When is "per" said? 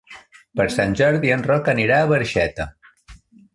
0.59-0.65